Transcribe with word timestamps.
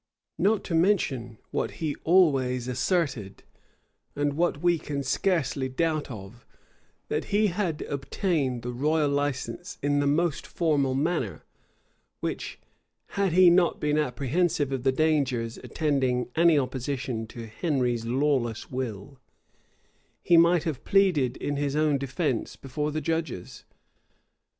Not 0.39 0.63
to 0.63 0.73
mention 0.73 1.37
what 1.51 1.73
he 1.77 1.95
always 2.05 2.67
asserted,[*] 2.67 3.43
and 4.15 4.33
what 4.33 4.59
we 4.63 4.79
can 4.79 5.03
scarcely 5.03 5.69
doubt 5.69 6.09
of, 6.09 6.43
that 7.09 7.25
he 7.25 7.49
had 7.55 7.83
obtained 7.83 8.63
the 8.63 8.71
royal 8.73 9.09
license 9.11 9.77
in 9.83 9.99
the 9.99 10.07
most 10.07 10.47
formal 10.47 10.95
manner, 10.95 11.43
which, 12.19 12.59
had 13.09 13.33
he 13.33 13.51
not 13.51 13.79
been 13.79 13.99
apprehensive 13.99 14.71
of 14.71 14.81
the 14.81 14.91
dangers 14.91 15.59
attending 15.59 16.29
any 16.35 16.57
opposition 16.57 17.27
to 17.27 17.45
Henry's 17.45 18.03
lawless 18.03 18.71
will, 18.71 19.19
he 20.23 20.35
might 20.35 20.63
have 20.63 20.83
pleaded 20.83 21.37
in 21.37 21.57
his 21.57 21.75
own 21.75 21.99
defence 21.99 22.55
before 22.55 22.89
the 22.91 23.01
judges. 23.01 23.65